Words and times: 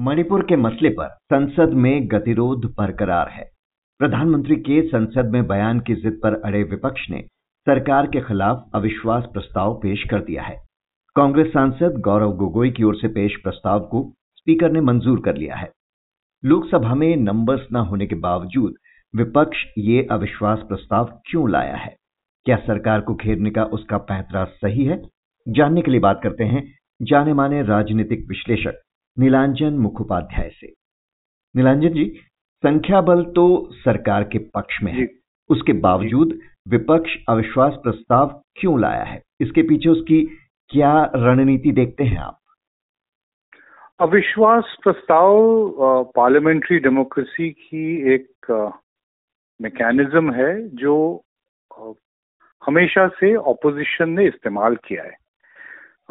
मणिपुर 0.00 0.42
के 0.42 0.56
मसले 0.56 0.88
पर 0.88 1.08
संसद 1.08 1.72
में 1.72 2.08
गतिरोध 2.10 2.64
बरकरार 2.78 3.28
है। 3.28 3.50
प्रधानमंत्री 3.98 4.56
के 4.56 4.88
संसद 4.88 5.26
में 5.26 5.46
बयान 5.46 5.80
की 5.80 5.94
जिद 5.94 6.20
पर 6.22 6.34
अड़े 6.34 6.62
विपक्ष 6.62 7.10
ने 7.10 7.20
सरकार 7.66 8.06
के 8.06 8.20
खिलाफ 8.20 8.70
अविश्वास 8.74 9.24
प्रस्ताव 9.32 9.74
पेश 9.74 10.04
कर 10.10 10.20
दिया 10.20 10.42
है। 10.42 10.56
कांग्रेस 11.16 11.46
सांसद 11.46 12.00
गौरव 12.00 12.32
गोगोई 12.32 12.70
की 12.70 12.82
ओर 12.82 12.94
से 12.94 13.08
पेश 13.08 13.36
प्रस्ताव 13.36 13.80
को 13.80 14.12
स्पीकर 14.36 14.70
ने 14.70 14.80
मंजूर 14.80 15.20
कर 15.20 15.36
लिया 15.36 15.56
है। 15.56 15.70
लोकसभा 16.44 16.94
में 16.94 17.16
नंबर्स 17.16 17.66
न 17.72 17.76
होने 17.76 18.06
के 18.06 18.14
बावजूद 18.14 18.74
विपक्ष 19.16 19.64
ये 19.78 20.08
अविश्वास 20.10 20.58
प्रस्ताव 20.58 21.22
क्यों 21.26 21.50
लाया 21.50 21.76
है? 21.76 21.96
क्या 22.44 22.56
सरकार 22.56 23.00
को 23.00 23.14
घेरने 23.14 23.50
का 23.50 23.64
उसका 23.64 23.98
पैंतरा 23.98 24.44
सही 24.44 24.84
है? 24.84 25.02
जानने 25.48 25.82
के 25.82 25.90
लिए 25.90 26.00
बात 26.00 26.20
करते 26.22 26.44
हैं 26.44 26.68
जाने 27.02 27.32
माने 27.32 27.62
राजनीतिक 27.62 28.28
विश्लेषक 28.28 28.80
नीलांजन 29.20 29.78
मुखोपाध्याय 29.78 30.48
से। 30.50 30.66
नीलांजन 31.54 31.92
जी 31.94 32.04
संख्या 32.62 33.00
बल 33.00 33.22
तो 33.36 33.44
सरकार 33.74 34.24
के 34.24 34.38
पक्ष 34.54 34.82
में 34.82 34.92
है। 34.92 35.06
उसके 35.50 35.72
बावजूद 35.80 36.38
विपक्ष 36.68 37.16
अविश्वास 37.28 37.74
प्रस्ताव 37.82 38.28
क्यों 38.56 38.80
लाया 38.80 39.02
है? 39.04 39.20
इसके 39.40 39.62
पीछे 39.62 39.88
उसकी 39.88 40.22
क्या 40.70 40.92
रणनीति 41.16 41.72
देखते 41.72 42.04
हैं 42.04 42.18
आप? 42.18 42.38
अविश्वास 44.00 44.76
प्रस्ताव 44.82 46.12
पार्लियामेंट्री 46.16 46.78
डेमोक्रेसी 46.78 47.50
की 47.52 47.84
एक 48.14 48.50
मैकेनिज्म 49.60 50.32
है 50.34 50.52
जो 50.76 50.94
हमेशा 52.62 53.08
से 53.10 53.34
ऑपोजिशन 53.36 54.10
ने 54.10 54.26
इस्तेमाल 54.28 54.76
किया 54.86 55.02
है। 55.04 55.16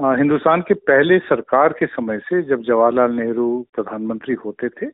हिंदुस्तान 0.01 0.61
के 0.61 0.73
पहले 0.73 1.19
सरकार 1.19 1.73
के 1.73 1.85
समय 1.85 2.17
से 2.17 2.41
जब 2.41 2.61
जवाहरलाल 2.61 3.11
नेहरू 3.11 3.65
प्रधानमंत्री 3.73 4.33
होते 4.33 4.69
थे 4.69 4.87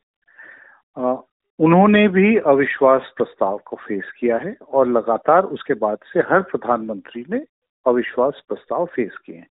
उन्होंने 1.58 2.08
भी 2.08 2.36
अविश्वास 2.36 3.12
प्रस्ताव 3.16 3.60
को 3.66 3.76
फेस 3.76 4.10
किया 4.20 4.36
है 4.36 4.56
और 4.68 4.88
लगातार 4.88 5.44
उसके 5.44 5.74
बाद 5.74 5.98
से 6.12 6.20
हर 6.20 6.42
प्रधानमंत्री 6.42 7.24
ने 7.30 7.44
अविश्वास 7.86 8.42
प्रस्ताव 8.48 8.86
फेस 8.86 9.16
किए 9.26 9.36
हैं। 9.36 9.46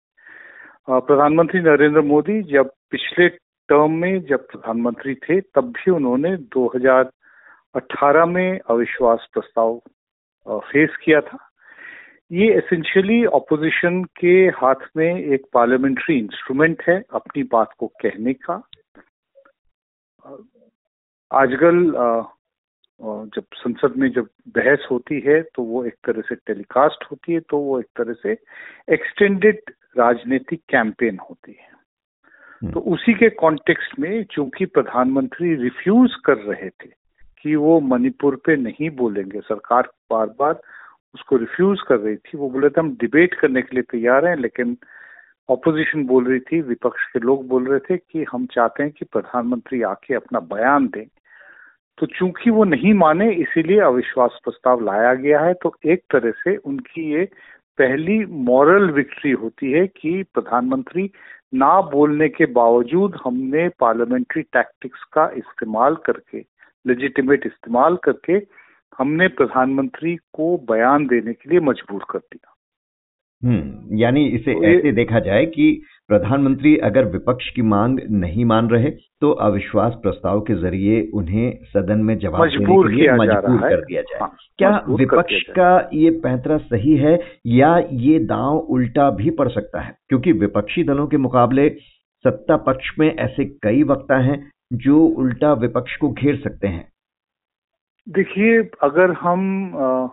प्रधानमंत्री 0.90 1.62
नरेंद्र 1.62 2.02
मोदी 2.02 2.42
जब 2.44 2.72
पिछले 2.92 3.30
टर्म 3.70 3.92
में 3.92 4.22
जब 4.22 4.48
प्रधानमंत्री 4.48 5.16
थे, 5.16 5.42
तब 5.42 5.72
भी 5.72 5.92
उन्होंने 5.92 6.38
2018 6.38 8.26
में 8.26 8.60
अविश्वास 8.60 9.28
प्रस्ताव 9.34 9.82
फेस 10.50 10.96
किया 11.04 11.22
था। 11.22 11.45
ये 12.32 12.48
एसेंशियली 12.54 13.26
ऑपोजिशन 13.28 14.04
के 14.20 14.36
हाथ 14.56 14.88
में 14.98 15.20
एक 15.34 15.46
पार्लियामेंट्री 15.54 16.18
इंस्ट्रूमेंट 16.18 16.82
है 16.88 17.02
अपनी 17.14 17.44
बात 17.52 17.74
को 17.80 17.88
कहने 18.02 18.34
का 18.36 18.62
आजकल 21.32 21.84
जब 23.30 23.44
संसद 23.56 23.94
में 23.98 24.10
जब 24.12 24.28
बहस 24.56 24.88
होती 24.92 25.20
है 25.20 25.42
तो 25.56 25.64
वो 25.64 25.84
एक 25.86 25.96
तरह 26.06 26.22
से 26.22 26.36
टेलीकास्ट 26.48 27.06
होती 27.12 27.34
है 27.34 27.40
तो 27.42 27.58
वो 27.60 27.80
एक 27.80 27.88
तरह 27.98 28.14
से 28.14 28.38
एक्सटेंडेड 28.94 29.72
राजनीतिक 29.98 30.62
कैंपेन 30.70 31.20
होती 31.20 31.52
है 31.52 31.74
हम्म। 32.62 32.72
तो 32.74 32.80
उसी 32.90 33.14
के 33.14 33.30
कॉन्टेक्स्ट 33.38 34.00
में 34.00 34.24
चूँकि 34.26 34.66
प्रधानमंत्री 34.74 35.56
रिफ्यूज 35.56 36.16
कर 36.26 36.38
रहे 36.40 36.70
थे 36.72 36.90
कि 37.46 37.56
वो 37.58 37.80
मणिपुर 37.86 38.36
पे 38.46 38.56
नहीं 38.58 38.90
बोलेंगे 38.96 39.40
सरकार 39.44 39.90
बार 40.12 40.28
बार 40.40 40.62
उसको 41.16 41.38
रिफ्यूज 41.38 41.82
कर 41.82 42.00
रही 42.00 42.16
थी, 42.16 42.38
वो 42.38 42.50
बोले 42.50 42.70
थे 42.70 42.80
हम 42.80 42.92
डिबेट 43.02 43.34
करने 43.34 43.62
के 43.62 43.76
लिए 43.76 43.84
तैयार 43.92 44.26
हैं, 44.28 44.36
लेकिन 44.36 44.78
ऑपोजिशन 45.50 46.04
बोल 46.06 46.26
रही 46.28 46.40
थी, 46.40 46.62
विपक्ष 46.62 47.04
के 47.14 47.20
लोग 47.20 47.48
बोल 47.48 47.68
रहे 47.68 47.80
थे 47.80 47.98
कि 47.98 48.26
हम 48.32 48.46
चाहते 48.46 48.84
हैं 48.84 48.92
कि 48.92 49.06
प्रधानमंत्री 49.06 49.82
आके 49.82 50.16
अपना 50.16 50.40
बयान 50.54 50.88
दें। 50.88 51.06
तो 51.98 52.06
चूँकि 52.06 52.50
वो 52.50 52.64
नहीं 52.64 52.94
माने, 52.94 53.32
इसीलिए 53.34 53.80
अविश्वास 53.80 54.40
प्रस्ताव 54.44 54.84
लाया 54.86 55.14
गया 55.14 55.40
है 55.40 55.54
तो 55.54 55.76
एक 55.86 56.04
तरह 56.12 56.32
से 56.32 56.56
उनकी 56.56 57.12
ये 57.14 57.26
पहली 57.78 58.18
मॉरल 58.26 58.90
विक्ट्री 58.92 59.32
होती 59.32 59.72
है 59.72 59.86
कि 59.88 60.12
प्रधानमंत्री 60.34 61.10
ना 61.54 61.82
बोलने 61.82 62.30
के 62.30 62.46
बावजूद 62.52 63.16
हमने 63.24 63.68
पार्लियामेंट्री 63.80 64.42
टैक्टिक्स 64.42 65.04
का 65.14 65.30
इस्तेमाल 65.38 65.96
करके 65.96 66.44
लेजिटिमेट 66.86 67.46
इस्तेमाल 67.46 67.96
करके 68.04 68.40
हमने 68.98 69.28
प्रधानमंत्री 69.28 70.16
को 70.16 70.58
बयान 70.72 71.08
देने 71.08 71.34
के 71.34 71.50
लिए 71.50 71.60
मजबूर 71.60 72.06
कर 72.10 72.20
दिया। 72.20 72.52
हम्म 73.44 73.98
यानी 73.98 74.26
इसे 74.26 74.54
तो 74.54 74.64
ऐसे 74.64 74.92
देखा 74.92 75.20
जाए 75.20 75.46
कि 75.46 75.82
प्रधानमंत्री 76.08 76.78
अगर 76.78 77.06
विपक्ष 77.06 77.50
की 77.50 77.62
मांग 77.62 78.00
नहीं 78.10 78.46
मान 78.46 78.70
रहे 78.70 78.92
तो 79.22 79.32
अविश्वास 79.32 79.94
प्रस्ताव 79.94 80.42
के 80.42 80.56
ज़रिए 80.56 81.10
उन्हें 81.14 81.58
सदन 81.64 82.00
में 82.00 82.18
जवाब 82.18 82.48
देने 82.50 82.66
के 82.66 82.96
लिए 82.96 83.12
मजबूर 83.12 83.70
कर 83.70 83.82
दिया 83.82 84.02
जाए। 84.02 84.20
हाँ, 84.20 84.36
क्या 84.58 84.84
विपक्ष 84.90 85.42
का 85.50 85.90
ये 85.94 86.10
पैंतरा 86.12 86.58
सही 86.58 86.96
है 86.98 87.20
या 87.46 87.78
ये 87.92 88.20
दांव 88.20 88.58
उल्टा 88.58 89.10
भी 89.12 89.30
पड़ 89.30 89.50
सकता 89.50 89.82
है? 89.82 89.98
क्योंकि 90.10 90.32
विपक्षी 90.32 90.84
दलों 90.84 91.08
के 91.08 91.18
मुकाबले 91.18 91.70
सत्ता 92.24 92.58
पक्ष 92.58 92.92
में 93.00 93.16
ऐसे 93.16 93.46
कई 93.46 93.84
वक्ता 93.84 94.18
हैं 94.18 94.52
जो 94.74 95.00
उल्टा 95.00 95.54
विपक्ष 95.54 95.96
को 95.96 96.10
घेर 96.10 96.36
सकते 96.36 96.68
हैं। 96.68 96.95
देखिए 98.08 98.58
अगर 98.84 99.12
हम 99.12 99.76
आ, 99.76 100.08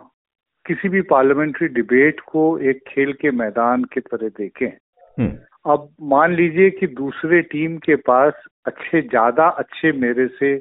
किसी 0.65 0.89
भी 0.89 1.01
पार्लियामेंट्री 1.01 1.67
डिबेट 1.67 2.19
को 2.19 2.57
एक 2.59 2.79
खेल 2.87 3.13
के 3.13 3.31
मैदान 3.31 3.83
के 3.83 3.99
तरह 3.99 4.29
देखें 4.29 4.67
हम्म। 4.67 5.37
अब 5.65 5.89
मान 6.03 6.33
लीजिए 6.35 6.69
कि 6.69 6.87
दूसरे 6.93 7.41
टीम 7.41 7.77
के 7.77 7.95
पास 8.03 8.33
अच्छे 8.65 9.01
ज़्यादा 9.01 9.47
अच्छे 9.59 9.91
मेरे 9.97 10.27
से 10.29 10.57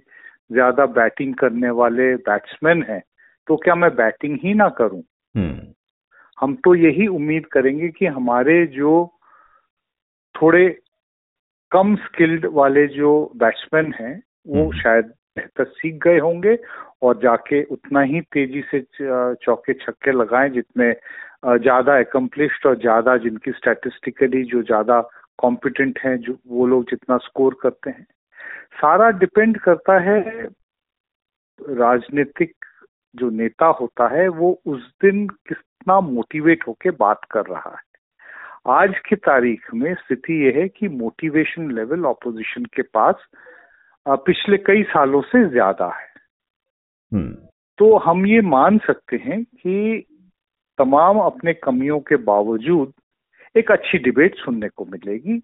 ज़्यादा 0.51 0.87
बैटिंग 0.93 1.35
करने 1.35 1.71
वाले 1.71 2.15
बैट्समैन 2.23 2.83
हैं 2.83 3.03
तो 3.49 3.57
क्या 3.57 3.75
मैं 3.75 3.95
बैटिंग 3.95 4.39
ही 4.45 4.55
ना 4.55 4.69
करूँ 4.69 5.03
हम्म। 5.35 5.73
हम 6.39 6.55
तो 6.55 6.75
यही 6.75 7.07
उम्मीद 7.07 7.47
करेंगे 7.47 7.89
कि 7.89 8.07
हमारे 8.09 8.65
जो 8.67 8.93
थोड़े 10.35 10.69
कम 11.73 11.95
स्किल्ड 11.97 12.47
वाले 12.53 12.87
जो 12.91 13.13
बैट्समैन 13.37 13.93
हैं 14.01 14.15
वो 14.49 14.63
हम्म। 14.63 14.81
शायद 14.81 15.13
बेहतर 15.37 15.65
सीख 15.67 15.95
गए 16.05 16.19
होंगे 16.19 16.57
और 17.03 17.19
जाके 17.23 17.63
उतना 17.65 18.01
ही 18.03 18.21
तेज़ी 18.33 18.63
से 18.71 18.81
चौके 19.45 19.73
छक्के 19.75 20.13
लगाएँ 20.13 20.51
जितने 20.51 20.93
ज़्यादा 21.59 21.99
एकम्प्लिश्ड 21.99 22.67
और 22.67 22.77
ज़्यादा 22.81 23.17
जिनकी 23.17 23.53
स्टैटिस्टिकली 23.53 24.43
जो 24.45 24.63
ज़्यादा 24.63 25.01
कॉम्पिटेंट 25.39 25.99
हैं, 25.99 26.17
जो 26.17 26.39
वो 26.47 26.67
लोग 26.67 26.85
जितना 26.91 27.17
स्कोर 27.19 27.57
करते 27.63 27.91
हैं 27.91 28.07
सारा 28.81 29.11
डिपेंड 29.19 29.59
करता 29.61 29.99
है 30.01 30.21
राजनीतिक 31.61 32.55
जो 33.15 33.31
नेता 33.31 33.67
होता 33.81 34.09
है, 34.09 34.29
वो 34.29 34.61
उस 34.67 34.87
दिन 35.03 35.27
कितना 35.49 36.01
मोटिवेट 36.01 36.67
होके 36.69 36.91
बात 36.91 37.25
कर 37.31 37.47
रहा 37.47 37.71
है 37.71 37.91
आज 38.73 38.95
की 39.09 39.17
तारीख 39.17 39.75
में 39.75 39.93
स्थिति 39.95 40.35
यह 40.47 40.61
है 40.61 40.69
कि 40.69 40.89
मोटिवेशन 40.89 41.71
लेवल 41.71 42.05
ऑपोजिशन 42.07 42.65
के 42.75 42.83
पास 42.95 43.27
पिछले 44.07 44.57
कई 44.59 44.83
सालों 44.83 45.21
से 45.23 45.49
ज़्यादा 45.49 45.87
है। 45.87 46.11
तो 47.15 47.97
हम 47.97 48.27
ये 48.27 48.41
मान 48.41 48.79
सकते 48.79 49.17
हैं 49.17 49.43
कि 49.45 50.05
तमाम 50.79 51.19
अपने 51.19 51.53
कमियों 51.55 51.99
के 52.01 52.17
बावजूद 52.17 52.93
एक 53.57 53.71
अच्छी 53.71 53.99
डिबेट 53.99 54.35
सुनने 54.35 54.69
को 54.69 54.85
मिलेगी, 54.85 55.39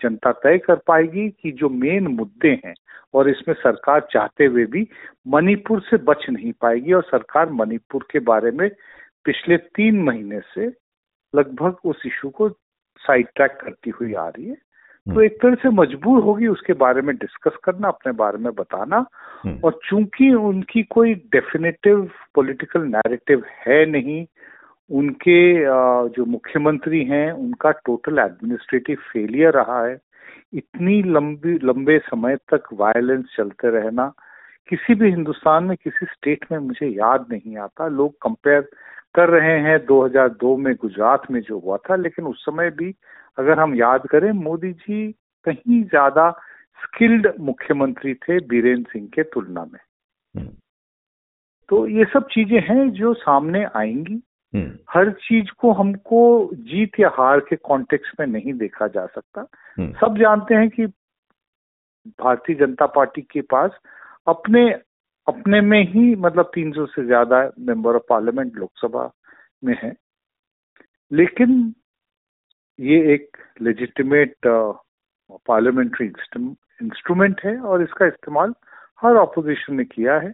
जनता 0.00 0.32
तय 0.32 0.58
कर 0.58 0.76
पाएगी 0.86 1.28
कि 1.30 1.52
जो 1.52 1.68
मेन 1.68 2.06
मुद्दे 2.06 2.50
हैं 2.64 2.74
और 3.14 3.30
इसमें 3.30 3.54
सरकार 3.54 4.06
चाहते 4.12 4.44
हुए 4.44 4.64
भी 4.66 4.86
मणिपुर 5.28 5.80
से 5.80 5.96
बच 5.96 6.26
नहीं 6.30 6.52
पाएगी 6.52 6.92
और 6.92 7.02
सरकार 7.02 7.50
मणिपुर 7.50 8.06
के 8.10 8.18
बारे 8.18 8.50
में 8.50 8.68
पिछले 9.24 9.56
तीन 9.56 10.02
महीने 10.02 10.40
से 10.54 10.66
लगभग 11.34 11.76
उस 11.84 12.02
इशू 12.06 12.30
को 12.30 12.48
साइड 13.00 13.28
ट्रैक 13.36 13.58
करती 13.60 13.90
हुई 13.90 14.14
आ 14.14 14.28
रही 14.28 14.48
है। 14.48 14.56
तो। 15.06 15.20
एक 15.20 15.36
तरह 15.42 15.54
से 15.54 15.68
मजबूर 15.70 16.22
होगी 16.22 16.46
उसके 16.46 16.72
बारे 16.72 17.02
में 17.02 17.14
डिस्कस 17.16 17.56
करना 17.64 17.88
अपने 17.88 18.12
बारे 18.12 18.38
में 18.38 18.52
बताना 18.54 19.04
हम्म। 19.44 19.58
और 19.64 19.78
चूँकि 19.84 20.32
उनकी 20.34 20.82
कोई 20.90 21.14
डेफिनेटिव 21.32 22.08
पॉलिटिकल 22.34 22.86
नैरेटिव 22.86 23.42
है 23.66 23.84
नहीं 23.86 24.24
उनके 24.90 25.40
जो 26.08 26.24
मुख्यमंत्री 26.24 27.02
हैं 27.04 27.30
उनका 27.32 27.70
टोटल 27.86 28.18
एडमिनिस्ट्रेटिव 28.18 28.96
फेलियर 29.12 29.52
रहा 29.52 29.84
है 29.86 29.98
इतनी 30.54 31.02
लंबी 31.02 31.58
लंबे 31.64 31.98
समय 31.98 32.36
तक 32.52 32.68
वायलेंस 32.72 33.34
चलते 33.36 33.70
रहना 33.70 34.12
किसी 34.68 34.94
भी 34.94 35.10
हिंदुस्तान 35.10 35.64
में 35.64 35.76
किसी 35.76 36.06
स्टेट 36.06 36.44
में 36.52 36.58
मुझे 36.58 36.86
याद 36.88 37.26
नहीं 37.30 37.56
आता 37.58 37.88
लोग 37.90 38.12
कंपेयर 38.22 38.68
कर 39.14 39.28
रहे 39.28 39.58
हैं 39.60 39.78
2002 39.86 40.56
में 40.58 40.74
गुजरात 40.74 41.30
में 41.30 41.40
जो 41.40 41.58
हुआ 41.58 41.76
था 41.76 41.96
लेकिन 41.96 42.24
उस 42.24 42.44
समय 42.44 42.70
भी 42.70 42.94
अगर 43.38 43.58
हम 43.60 43.74
याद 43.74 44.06
करें 44.06 44.30
मोदी 44.32 44.72
जी 44.72 45.06
कहीं 45.46 45.82
ज़्यादा 45.84 46.30
स्किल्ड 46.78 47.32
मुख्यमंत्री 47.40 48.14
थे 48.14 48.38
बीरेन्द्र 48.46 48.90
सिंह 48.90 49.08
के 49.14 49.22
तुलना 49.22 49.64
में 49.64 49.78
हम्म। 50.34 50.48
तो 51.68 51.86
ये 51.88 52.04
सब 52.04 52.28
चीज़ें 52.30 52.60
हैं 52.60 52.90
जो 52.92 53.12
सामने 53.14 53.64
आएँगी 53.76 54.20
हम्म। 54.52 54.78
हर 54.90 55.10
चीज़ 55.20 55.50
को 55.58 55.72
हमको 55.72 56.50
जीत 56.64 57.00
या 57.00 57.08
हार 57.08 57.40
के 57.40 57.56
कॉन्टेक्स्ट 57.62 58.20
में 58.20 58.26
नहीं 58.26 58.52
देखा 58.54 58.86
जा 58.88 59.06
सकता 59.06 59.46
हम्म। 59.78 59.92
सब 59.92 60.18
जानते 60.18 60.54
हैं 60.54 60.68
कि 60.68 60.86
भारतीय 62.18 62.56
जनता 62.56 62.86
पार्टी 62.86 63.22
के 63.22 63.40
पास 63.50 63.70
अपने 64.26 64.70
अपने 65.26 65.60
में 65.60 65.82
ही 65.92 66.14
मतलब 66.16 66.50
300 66.56 66.86
से 66.86 67.04
ज़्यादा 67.06 67.38
मेंबर 67.58 67.96
ऑफ़ 67.96 68.02
पार्लियामेंट 68.08 68.56
लोकसभा 68.56 69.10
में 69.64 69.76
है 69.82 69.94
लेकिन 71.10 71.74
ये 72.78 72.96
एक 73.14 73.36
लेजिटिमेट 73.62 74.34
पार्लियामेंट्री 74.46 76.06
इंस्ट्रूमेंट 76.06 77.40
है 77.44 77.56
और 77.60 77.82
इसका 77.82 78.06
इस्तेमाल 78.06 78.54
हर 79.02 79.16
ऑपोजिशन 79.16 79.74
ने 79.76 79.84
किया 79.84 80.18
है। 80.18 80.32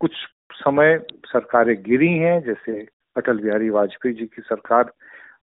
कुछ 0.00 0.12
समय 0.54 0.98
सरकारें 1.26 1.76
गिरी 1.82 2.08
हैं, 2.08 2.40
जैसे 2.42 2.80
अटल 3.16 3.38
बिहारी 3.38 3.70
वाजपेयी 3.70 4.14
जी 4.14 4.26
की 4.26 4.42
सरकार 4.42 4.92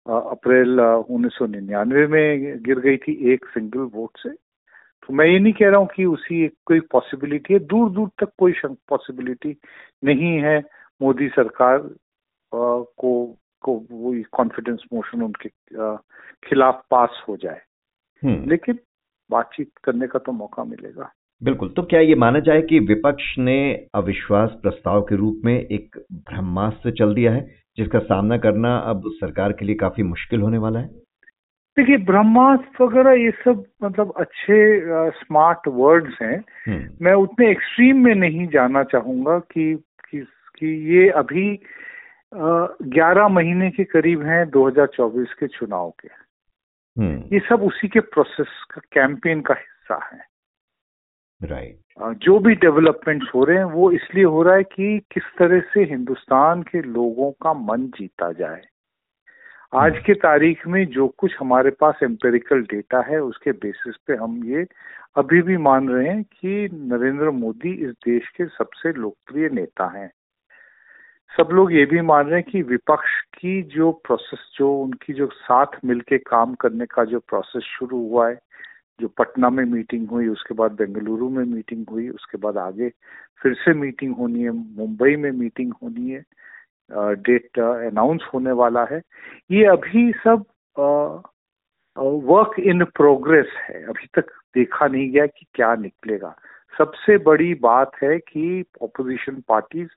अप्रैल 0.08 0.80
उन्नीस 0.80 1.32
सौ 1.32 1.46
निन्यानवे 1.46 2.06
में 2.06 2.62
गिर 2.62 2.78
गई 2.80 2.96
थी 2.96 3.12
एक 3.32 3.44
सिंगल 3.46 3.90
वोट 3.94 4.18
से। 4.18 4.30
तो 4.30 5.14
मैं 5.14 5.26
ये 5.26 5.38
नहीं 5.38 5.52
कह 5.52 5.68
रहा 5.68 5.78
हूँ 5.80 5.88
कि 5.96 6.04
उसी 6.04 6.44
एक 6.44 6.54
कोई 6.66 6.80
पॉसिबिलिटी 6.92 7.54
है। 7.54 7.60
दूर 7.60 7.90
दूर 7.90 8.08
तक 8.18 8.32
कोई 8.38 8.52
पॉसिबिलिटी 8.66 9.56
नहीं 10.04 10.32
है। 10.42 10.58
मोदी 11.00 11.28
सरकार 11.28 11.78
को 12.52 13.12
को 13.60 13.86
वो 13.90 14.22
कॉन्फिडेंस 14.32 14.84
मोशन 14.94 15.22
उनके 15.22 15.48
खिलाफ 16.48 16.84
पास 16.90 17.24
हो 17.28 17.36
जाए। 17.36 17.60
हम्म। 18.24 18.50
लेकिन 18.50 18.78
बातचीत 19.30 19.70
करने 19.84 20.06
का 20.06 20.18
तो 20.18 20.32
मौका 20.32 20.64
मिलेगा। 20.64 21.12
बिल्कुल। 21.42 21.68
तो 21.68 21.82
क्या 21.82 22.00
ये 22.00 22.14
माना 22.14 22.38
जाए 22.38 22.62
कि 22.62 22.78
विपक्ष 22.78 23.38
ने 23.38 23.86
अविश्वास 23.94 24.50
प्रस्ताव 24.62 25.02
के 25.02 25.16
रूप 25.16 25.40
में 25.44 25.60
एक 25.60 26.04
ब्रह्मास्त्र 26.12 26.90
चल 26.90 27.14
दिया 27.14 27.32
है 27.32 27.54
जिसका 27.76 27.98
सामना 27.98 28.38
करना 28.38 28.76
अब 28.76 29.02
सरकार 29.06 29.52
के 29.52 29.64
लिए 29.64 29.74
काफ़ी 29.74 30.02
मुश्किल 30.02 30.40
होने 30.40 30.58
वाला 30.58 30.80
है? 30.80 30.88
देखिए 31.78 31.96
ब्रह्मास्त्र 31.96 32.84
वगैरह 32.84 33.12
ये 33.12 33.30
सब 33.30 33.64
मतलब 33.84 34.12
अच्छे 34.16 34.82
स्मार्ट 35.10 35.58
वर्ड्स 35.68 36.22
हैं। 36.22 36.44
हम्म। 36.66 37.04
मैं 37.04 37.12
उतने 37.12 37.50
एक्सट्रीम 37.50 38.04
में 38.04 38.14
नहीं 38.14 38.48
जाना 38.48 38.82
चाहूँगा 38.82 39.38
कि 39.38 39.82
कि, 40.10 40.20
कि 40.58 40.66
ये 40.66 41.10
अभी 41.10 41.58
ग्यारह 42.82 43.28
महीने 43.28 43.70
के 43.70 43.84
करीब 43.84 44.22
हैं 44.22 44.50
2024 44.50 45.32
के 45.40 45.46
चुनाव 45.46 45.90
के। 45.90 46.08
हम्म। 47.00 47.22
ये 47.32 47.40
सब 47.48 47.62
उसी 47.62 47.88
के 47.88 48.00
प्रोसेस 48.00 48.66
का 48.70 48.80
कैंपेन 48.92 49.40
का 49.40 49.54
हिस्सा 49.54 50.10
है। 50.12 50.24
राइट 51.42 51.78
जो 52.18 52.38
भी 52.38 52.54
डेवलपमेंट्स 52.54 53.26
हो 53.34 53.44
रहे 53.44 53.56
हैं 53.56 53.64
वो 53.64 53.90
इसलिए 53.90 54.24
हो 54.24 54.42
रहा 54.42 54.54
है 54.54 54.62
कि 54.62 54.98
किस 55.12 55.22
तरह 55.38 55.60
से 55.60 55.84
हिंदुस्तान 55.84 56.62
के 56.62 56.82
लोगों 56.82 57.30
का 57.30 57.52
मन 57.52 57.86
जीता 57.86 58.32
जाए। 58.32 58.62
आज 59.74 59.92
हम्म। 59.92 60.02
के 60.02 60.14
तारीख 60.14 60.66
में 60.66 60.86
जो 60.86 61.08
कुछ 61.08 61.36
हमारे 61.40 61.70
पास 61.70 61.98
एम्पेरिकल 62.02 62.62
डेटा 62.62 63.00
है 63.00 63.18
उसके 63.18 63.52
बेसिस 63.52 63.96
पे 63.96 64.14
हम 64.14 64.44
ये 64.44 64.66
अभी 65.16 65.42
भी 65.42 65.56
मान 65.56 65.88
रहे 65.88 66.08
हैं 66.08 66.22
कि 66.22 66.68
नरेंद्र 66.72 67.30
मोदी 67.30 67.72
इस 67.72 67.90
देश 67.90 68.28
के 68.28 68.46
सबसे 68.46 68.92
लोकप्रिय 68.92 69.48
नेता 69.48 69.86
हैं। 69.98 70.10
सब 71.40 71.48
लोग 71.52 71.72
ये 71.72 71.84
भी 71.86 72.00
मान 72.00 72.26
रहे 72.26 72.40
हैं 72.40 72.50
कि 72.50 72.60
विपक्ष 72.62 73.10
की 73.34 73.60
जो 73.74 73.90
प्रोसेस 74.06 74.40
जो 74.56 74.72
उनकी 74.82 75.12
जो 75.14 75.26
साथ 75.32 75.76
मिलके 75.84 76.18
काम 76.18 76.54
करने 76.54 76.86
का 76.86 77.04
जो 77.04 77.18
प्रोसेस 77.28 77.62
शुरू 77.64 77.98
हुआ 77.98 78.28
है, 78.28 78.38
जो 79.00 79.08
पटना 79.18 79.50
में 79.50 79.64
मीटिंग 79.64 80.08
हुई, 80.08 80.28
उसके 80.28 80.54
बाद 80.54 80.72
बेंगलुरु 80.72 81.28
में 81.30 81.44
मीटिंग 81.44 81.84
हुई, 81.90 82.08
उसके 82.08 82.38
बाद 82.38 82.58
आगे 82.58 82.88
फिर 83.42 83.54
से 83.54 83.74
मीटिंग 83.74 84.14
होनी 84.16 84.42
है, 84.42 84.50
मुंबई 84.50 85.16
में 85.16 85.30
मीटिंग 85.30 85.72
होनी 85.82 86.10
है 86.10 86.24
डेट 87.22 87.58
अनाउंस 87.58 88.28
होने 88.34 88.52
वाला 88.62 88.84
है। 88.90 89.00
ये 89.50 89.64
अभी 89.66 90.10
सब 90.24 90.44
वर्क 91.98 92.58
इन 92.60 92.84
प्रोग्रेस 92.84 93.54
है। 93.68 93.82
अभी 93.84 94.06
तक 94.14 94.32
देखा 94.54 94.86
नहीं 94.86 95.10
गया 95.10 95.26
कि 95.26 95.46
क्या 95.54 95.74
निकलेगा। 95.76 96.36
सबसे 96.78 97.18
बड़ी 97.18 97.54
बात 97.62 97.92
है 98.02 98.18
कि 98.18 98.64
ऑपोजिशन 98.82 99.42
पार्टीज़ 99.48 99.88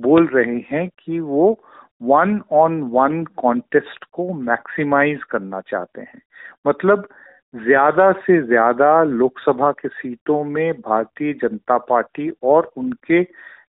बोल 0.00 0.26
रहे 0.26 0.56
हैं 0.70 0.88
कि 0.98 1.20
वो 1.20 1.58
वन 2.02 2.40
ऑन 2.52 2.80
वन 2.92 3.24
कॉन्टेस्ट 3.36 4.04
को 4.12 4.32
मैक्सिमाइज 4.32 5.22
करना 5.24 5.60
चाहते 5.60 6.00
हैं। 6.00 6.22
मतलब 6.66 7.08
ज़्यादा 7.54 8.10
से 8.12 8.40
ज़्यादा 8.42 9.02
लोकसभा 9.02 9.70
के 9.72 9.88
सीटों 9.88 10.42
में 10.44 10.72
भारतीय 10.80 11.32
जनता 11.32 11.78
पार्टी 11.78 12.30
और 12.42 12.70
उनके 12.76 13.20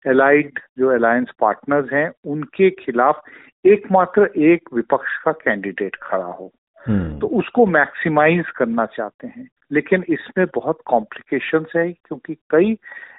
एलाइड 0.07 0.59
जो 0.79 0.91
अलायंस 0.91 1.31
पार्टनर्स 1.41 1.93
हैं 1.93 2.11
उनके 2.25 2.71
खिलाफ 2.71 3.23
एकमात्र 3.65 4.31
एक 4.37 4.69
विपक्ष 4.75 5.17
का 5.25 5.33
कैंडिडेट 5.33 5.97
खड़ा 6.03 6.25
हो। 6.25 6.53
हम्म। 6.87 7.19
तो 7.19 7.27
उसको 7.27 7.67
मैक्सिमाइज 7.67 8.51
करना 8.51 8.87
चाहते 8.87 9.27
हैं। 9.27 9.49
लेकिन 9.73 10.05
इसमें 10.09 10.47
बहुत 10.55 10.79
कॉम्प्लिकेशंस 10.87 11.73
है 11.77 11.93
क्योंकि 11.93 12.35
कई 12.51 12.77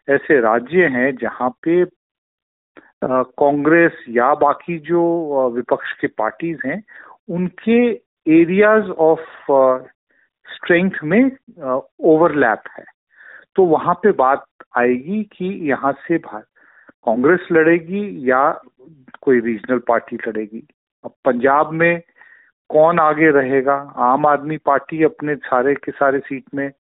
ऐसे 0.10 0.40
राज्य 0.42 0.86
हैं 0.88 1.16
जहाँ 1.16 1.50
पे 1.64 1.84
कांग्रेस 3.04 3.92
या 4.10 4.34
बाकी 4.34 4.78
जो 4.80 5.50
विपक्ष 5.50 5.94
के 6.02 6.08
पार्टीज़ 6.08 6.60
हैं, 6.66 6.84
उनके 7.30 7.80
एरियाज़ 8.28 8.90
ऑफ़ 8.90 9.20
स्ट्रेंथ 10.46 10.92
में 11.04 11.32
ओवरलैप 12.04 12.64
है। 12.78 12.84
तो 13.56 13.64
वहाँ 13.64 13.94
पे 13.94 14.12
बात 14.12 14.46
आएगी 14.78 15.24
कि 15.24 15.46
यहाँ 15.70 15.92
से 16.08 16.18
कांग्रेस 16.18 17.48
लड़ेगी 17.52 18.30
या 18.30 18.62
कोई 19.22 19.40
रीजनल 19.40 19.80
पार्टी 19.88 20.18
लड़ेगी। 20.28 20.68
अब 21.06 21.14
पंजाब 21.26 21.72
में 21.72 22.02
कौन 22.70 23.00
आगे 23.00 23.32
रहेगा? 23.32 23.76
आम 23.98 24.26
आदमी 24.26 24.58
पार्टी 24.58 25.04
अपने 25.04 25.36
सारे 25.36 25.74
के 25.76 25.92
सारे 25.92 26.20
सीट 26.20 26.44
में 26.56 26.72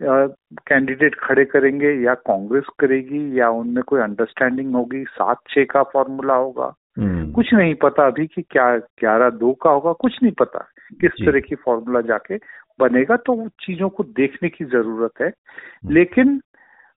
कैंडिडेट 0.00 1.14
खड़े 1.14 1.44
करेंगे 1.44 1.92
या 2.02 2.14
कांग्रेस 2.22 2.64
करेगी 2.78 3.38
या 3.38 3.48
उनमें 3.52 3.82
कोई 3.84 4.00
अंडरस्टैंडिंग 4.00 4.74
होगी 4.74 5.04
सात 5.10 5.40
छह 5.50 5.64
का 5.64 5.82
फॉर्मूला 5.92 6.34
होगा 6.34 6.74
हम्म। 6.98 7.30
कुछ 7.32 7.52
नहीं 7.54 7.74
पता 7.74 8.06
अभी 8.06 8.26
कि 8.26 8.42
क्या 8.42 8.76
ग्यारह 8.76 9.30
दो 9.32 9.52
का 9.62 9.70
होगा 9.70 9.92
कुछ 9.98 10.18
नहीं 10.22 10.32
पता 10.32 10.58
किस 11.00 11.10
तरह 11.18 11.40
की 11.40 11.54
फॉर्मूला 11.56 12.00
जाके 12.02 12.36
बनेगा 12.80 13.16
तो 13.18 13.36
चीज़ों 13.60 13.88
को 13.88 14.04
देखने 14.16 14.48
की 14.48 14.64
ज़रूरत 14.66 15.20
है 15.20 15.28
हम्म। 15.28 15.94
लेकिन 15.94 16.40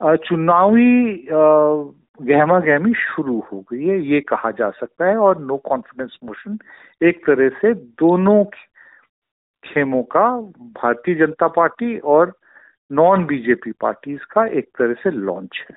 चुनावी 0.00 1.27
गहमा 2.21 2.59
गहमी 2.61 2.93
शुरू 2.97 3.39
हो 3.53 3.61
गई 3.73 3.85
है 3.85 4.00
ये 4.03 4.21
कहा 4.29 4.50
जा 4.50 4.71
सकता 4.71 5.06
है 5.06 5.17
और 5.19 5.41
नो 5.41 5.56
कॉन्फिडेंस 5.65 6.19
मोशन 6.25 6.59
एक 7.00 7.25
तरह 7.27 7.49
से 7.61 7.73
दोनों 7.99 8.45
खेमों 9.65 10.02
का 10.09 10.28
भारतीय 10.76 11.14
जनता 11.17 11.49
पार्टी 11.52 11.97
और 12.07 12.33
नॉन 12.92 13.25
बीजेपी 13.25 13.73
पार्टीज़ 13.73 14.21
का 14.21 14.47
एक 14.47 14.64
तरह 14.64 14.92
से 14.92 15.11
लॉन्च 15.11 15.66
है। 15.71 15.76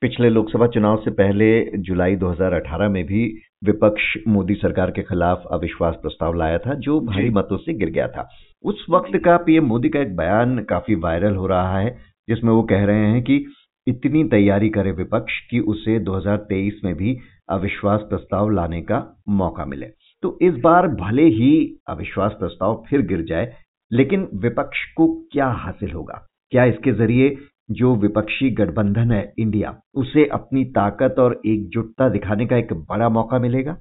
पिछले 0.00 0.28
लोकसभा 0.28 0.66
चुनाव 0.66 0.96
से 1.04 1.10
पहले 1.10 1.64
जुलाई 1.76 2.16
2018 2.16 2.88
में 2.88 3.04
भी 3.04 3.38
विपक्ष 3.64 4.16
मोदी 4.28 4.54
सरकार 4.54 4.90
के 4.90 5.02
खिलाफ 5.02 5.42
अविश्वास 5.50 5.94
प्रस्ताव 5.94 6.34
लाया 6.34 6.58
था 6.58 6.74
जो 6.74 7.00
भारी 7.00 7.30
मतों 7.30 7.56
से 7.56 7.74
गिर 7.74 7.90
गया 7.90 8.08
था। 8.08 8.28
उस 8.62 8.86
वक्त 8.90 9.18
का 9.24 9.36
पीएम 9.36 9.64
मोदी 9.64 9.88
का 9.88 10.00
एक 10.00 10.16
बयान 10.16 10.58
काफ़ी 10.58 10.94
वायरल 10.94 11.34
हो 11.34 11.46
रहा 11.46 11.78
है 11.78 11.98
जिसमें 12.28 12.52
वो 12.52 12.62
कह 12.62 12.84
रहे 12.84 13.06
हैं 13.06 13.22
कि 13.22 13.46
इतनी 13.86 14.24
तैयारी 14.24 14.68
करे 14.68 14.92
विपक्ष 14.92 15.40
कि 15.50 15.60
उसे 15.60 15.98
2023 15.98 16.84
में 16.84 16.94
भी 16.94 17.18
अविश्वास 17.48 18.00
प्रस्ताव 18.00 18.50
लाने 18.50 18.82
का 18.82 19.22
मौका 19.28 19.64
मिले। 19.64 19.86
तो 20.22 20.38
इस 20.42 20.54
बार 20.54 20.88
भले 20.88 21.22
ही 21.22 21.76
अविश्वास 21.88 22.32
प्रस्ताव 22.32 22.84
फिर 22.90 23.02
गिर 23.02 23.22
जाए 23.22 23.54
लेकिन 23.92 24.28
विपक्ष 24.34 24.92
को 24.92 25.28
क्या 25.32 25.46
हासिल 25.46 25.90
होगा? 25.90 26.27
क्या 26.50 26.64
इसके 26.64 26.92
ज़रिए 26.92 27.36
जो 27.70 27.94
विपक्षी 27.94 28.50
गठबंधन 28.50 29.12
है 29.12 29.34
इंडिया 29.38 29.80
उसे 29.94 30.26
अपनी 30.26 30.64
ताकत 30.64 31.14
और 31.18 31.40
एकजुटता 31.46 32.08
दिखाने 32.08 32.46
का 32.46 32.56
एक 32.56 32.72
बड़ा 32.72 33.08
मौका 33.08 33.38
मिलेगा? 33.38 33.76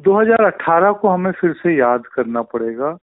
2018 0.00 0.92
को 0.92 1.08
हमें 1.08 1.32
फिर 1.32 1.52
से 1.52 1.76
याद 1.76 2.06
करना 2.06 2.42
पड़ेगा। 2.42 2.98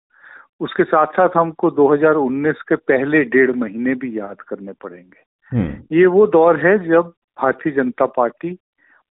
उसके 0.60 0.84
साथ 0.84 1.06
साथ 1.06 1.28
हमको 1.36 1.70
2019 1.70 2.62
के 2.68 2.74
पहले 2.74 3.24
डेढ़ 3.24 3.50
महीने 3.50 3.94
भी 3.94 4.18
याद 4.18 4.40
करने 4.40 4.72
पड़ेंगे। 4.72 5.56
हम्म। 5.56 5.96
ये 5.96 6.06
वो 6.06 6.26
दौर 6.26 6.66
है 6.66 6.88
जब 6.88 7.02
भारतीय 7.42 7.72
जनता 7.72 8.06
पार्टी 8.06 8.58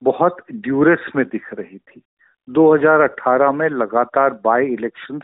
बहुत 0.03 0.37
ड्यूरेस 0.51 1.11
में 1.15 1.25
दिख 1.25 1.53
रही 1.53 1.77
थी। 1.77 2.03
2018 2.49 3.51
में 3.51 3.69
लगातार 3.69 4.41
by 4.45 4.65
elections 4.65 5.21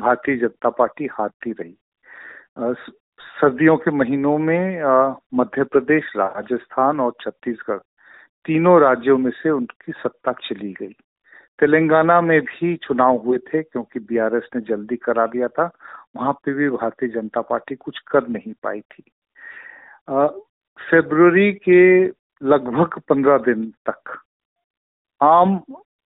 Bharatiya 0.00 0.36
Janata 0.36 0.70
party 0.70 1.08
हारती 1.12 1.52
रही। 1.52 1.78
सर्दियों 3.20 3.76
के 3.76 3.90
महीनों 3.90 4.36
में 4.38 4.82
मध्य 5.34 5.64
प्रदेश, 5.64 6.12
राजस्थान 6.16 7.00
और 7.00 7.12
छत्तीसगढ़ 7.20 7.78
तीनों 8.44 8.80
राज्यों 8.80 9.16
में 9.18 9.30
से 9.30 9.50
उनकी 9.50 9.92
सत्ता 9.92 10.32
चली 10.42 10.72
गई। 10.72 10.92
तेलंगाना 11.58 12.20
में 12.20 12.40
भी 12.40 12.74
चुनाव 12.76 13.16
हुए 13.16 13.38
थे 13.38 13.62
क्योंकि 13.62 14.00
बीआरएस 14.00 14.48
ने 14.54 14.60
जल्दी 14.60 14.96
करा 14.96 15.26
दिया 15.26 15.48
था। 15.48 15.70
वहाँ 16.16 16.32
पे 16.44 16.52
भी 16.52 16.68
भारतीय 16.70 17.08
जनता 17.08 17.40
पार्टी 17.40 17.74
कुछ 17.74 17.98
कर 18.08 18.28
नहीं 18.28 18.52
पाई 18.62 18.80
थी। 18.82 19.02
फरवरी 20.10 21.52
के 21.52 21.82
लगभग 22.42 22.98
पंद्रह 23.08 23.38
दिन 23.44 23.72
तक 23.88 24.18
आम 25.20 25.60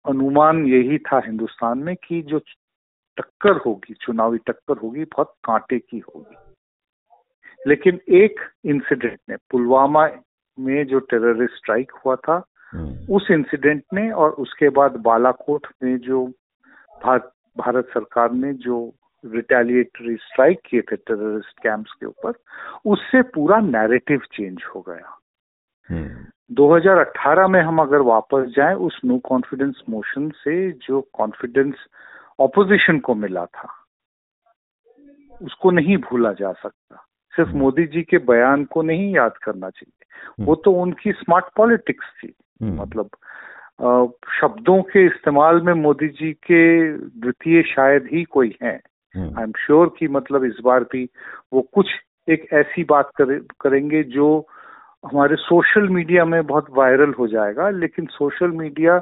अनुमान 0.05 0.67
यही 0.67 0.99
था 0.99 1.21
हिंदुस्तान 1.27 1.79
में 1.79 1.95
कि 1.97 2.23
जो 2.23 2.39
टक्कर 3.19 3.57
होगी, 3.57 3.95
चुनावी 3.95 4.39
टक्कर 4.39 4.79
होगी, 4.79 5.05
बहुत 5.05 5.35
कांटे 5.45 5.79
की 5.79 5.99
होगी। 5.99 6.37
लेकिन 7.67 8.01
एक 8.17 8.41
इंसिडेंट 8.65 9.19
ने 9.29 9.37
पुलवामा 9.51 10.07
में 10.59 10.87
जो 10.87 10.99
टेररिस्ट 11.07 11.57
स्ट्राइक 11.57 11.93
हुआ 12.05 12.17
था 12.17 12.43
हम्म। 12.73 13.15
उस 13.15 13.31
इंसिडेंट 13.31 13.83
ने 13.95 14.11
और 14.13 14.31
उसके 14.41 14.69
बाद 14.69 14.97
बालाकोट 15.01 15.67
में 15.83 15.97
जो 15.99 16.25
भारत 17.01 17.33
भारत 17.57 17.89
सरकार 17.95 18.33
ने 18.33 18.53
जो 18.61 18.79
रिटेलिएटरी 19.25 20.17
स्ट्राइक 20.17 20.61
किए 20.65 20.81
थे 20.83 20.97
टेररिस्ट 20.97 21.61
कैंप्स 21.63 21.93
के 21.93 22.07
ऊपर 22.07 22.33
उससे 22.87 23.23
पूरा 23.31 23.61
नैरेटिव 23.61 24.21
चेंज 24.33 24.63
हो 24.75 24.81
गया 24.81 25.17
2018 26.53 27.39
हम्म। 27.39 27.53
में 27.53 27.61
हम 27.61 27.79
अगर 27.79 28.01
वापस 28.07 28.53
जाएँ 28.57 28.75
उस 28.87 29.01
नो 29.05 29.19
कॉन्फिडेंस 29.25 29.83
मोशन 29.89 30.29
से 30.37 30.57
जो 30.83 31.01
कॉन्फिडेंस 31.13 31.87
ऑपोजिशन 32.39 32.99
को 32.99 33.15
मिला 33.15 33.45
था 33.47 33.69
उसको 35.41 35.71
नहीं 35.71 35.97
भूला 36.01 36.33
जा 36.33 36.53
सकता 36.53 37.06
सिर्फ़ 37.37 37.51
हम्म। 37.51 37.61
मोदी 37.61 37.85
जी 37.87 38.03
के 38.03 38.19
बयान 38.19 38.65
को 38.65 38.83
नहीं 38.83 39.15
याद 39.17 39.37
करना 39.37 39.71
चाहिए। 39.71 40.45
वो 40.45 40.55
तो 40.55 40.73
उनकी 40.73 41.13
स्मार्ट 41.13 41.45
पॉलिटिक्स 41.57 42.07
थी। 42.07 42.35
मतलब 42.63 43.09
शब्दों 44.41 44.83
के 44.83 45.05
इस्तेमाल 45.07 45.61
में 45.61 45.73
मोदी 45.73 46.09
जी 46.09 46.33
के 46.33 46.93
द्वितीय 46.93 47.63
शायद 47.63 48.09
ही 48.13 48.25
कोई 48.25 48.57
हैं। 48.63 48.81
आई 49.37 49.43
एम 49.43 49.53
श्योर 49.59 49.95
कि 49.99 50.09
मतलब 50.09 50.45
इस 50.45 50.57
बार 50.65 50.85
भी 50.93 51.09
वो 51.53 51.61
कुछ 51.75 51.87
एक 52.29 52.47
ऐसी 52.53 52.85
बात 52.85 53.11
करे, 53.17 53.41
करेंगे 53.61 54.03
जो 54.03 54.47
हमारे 55.05 55.37
सोशल 55.37 55.89
मीडिया 55.89 56.25
में 56.25 56.47
बहुत 56.47 56.67
वायरल 56.71 57.13
हो 57.13 57.27
जाएगा 57.27 57.71
लेकिन 57.71 58.07
सोशल 58.07 58.51
मीडिया 58.51 58.99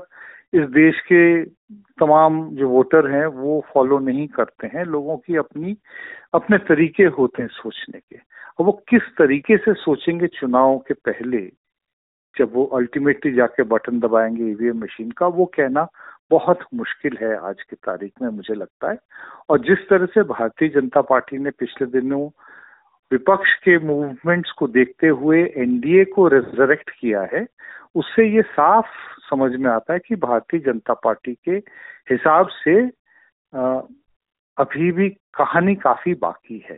इस 0.55 0.69
देश 0.69 1.01
के 1.01 1.45
तमाम 1.73 2.51
जो 2.51 2.69
वोटर 2.69 3.11
हैं, 3.11 3.27
वो 3.27 3.65
फॉलो 3.75 3.99
नहीं 3.99 4.29
करते 4.29 4.67
हैं, 4.67 4.85
लोगों 4.85 5.17
की 5.17 5.37
अपनी, 5.37 5.77
अपने 6.35 6.59
तरीके 6.59 7.05
होते 7.05 7.43
हैं 7.43 7.49
सोचने 7.53 8.01
के। 8.01 8.17
और 8.59 8.67
वो 8.67 8.85
किस 8.89 9.03
तरीके 9.03 9.57
से 9.57 9.75
सोचेंगे 9.75 10.27
चुनाव 10.27 10.79
के 10.79 10.95
पहले, 10.95 11.53
जब 12.39 12.51
वो 12.53 12.65
अल्टीमेटली 12.65 13.33
जाके 13.33 13.63
बटन 13.63 14.01
दबाएँगे 14.01 14.45
ईवीएम 14.45 14.79
मशीन 14.79 15.11
का, 15.11 15.27
वो 15.27 15.45
कहना 15.47 15.89
बहुत 16.31 16.59
मुश्किल 16.75 17.19
है 17.23 17.37
आज 17.37 17.63
की 17.63 17.77
तारीख 17.77 18.13
में, 18.23 18.29
मुझे 18.29 18.55
लगता 18.55 18.91
है। 18.91 18.99
और 19.49 19.59
जिस 19.59 19.89
तरह 19.89 20.07
से 20.07 20.23
भारतीय 20.23 20.69
जनता 20.69 21.01
पार्टी 21.01 21.39
ने 21.39 21.51
पिछले 21.51 22.01
दिनों 22.01 22.29
विपक्ष 23.15 23.55
के 23.65 23.79
मूवमेंट्स 23.79 24.51
को 24.51 24.67
देखते 24.69 25.09
हुए 25.09 25.43
एनडीए 25.57 26.05
को 26.05 26.27
रिजरेक्ट 26.29 26.91
किया 26.91 27.23
है, 27.33 27.47
उससे 27.95 28.27
ये 28.27 28.43
साफ़ 28.43 28.87
समझ 29.31 29.51
में 29.53 29.71
आता 29.71 29.93
है 29.93 29.99
कि 29.99 30.17
भारतीय 30.17 30.61
जनता 30.61 30.95
पार्टी 30.95 31.35
के 31.35 31.57
हिसाब 32.11 32.49
से 32.65 32.75
अभी 34.59 34.91
भी 34.93 35.09
कहानी 35.11 35.75
काफ़ी 35.75 36.15
बाकी 36.15 36.59
है। 36.71 36.77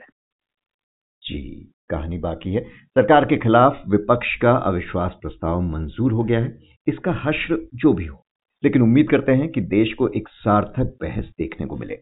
जी, 1.23 1.73
कहानी 1.90 2.19
बाकी 2.19 2.52
है। 2.55 2.64
सरकार 2.64 3.25
के 3.25 3.37
खिलाफ 3.37 3.83
विपक्ष 3.88 4.35
का 4.37 4.52
अविश्वास 4.52 5.12
प्रस्ताव 5.23 5.61
मंजूर 5.62 6.12
हो 6.12 6.25
गया 6.25 6.40
है, 6.40 6.59
इसका 6.87 7.12
हश्र 7.25 7.59
जो 7.75 7.93
भी 7.93 8.07
हो। 8.07 8.23
लेकिन 8.64 8.83
उम्मीद 8.83 9.09
करते 9.11 9.33
हैं 9.33 9.49
कि 9.49 9.61
देश 9.61 9.93
को 9.95 10.09
एक 10.09 10.28
सार्थक 10.28 10.97
बहस 11.02 11.33
देखने 11.38 11.66
को 11.66 11.76
मिले। 11.76 11.99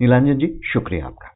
नीलांजन 0.00 0.38
जी, 0.38 0.60
शुक्रिया 0.64 1.06
आपका। 1.06 1.34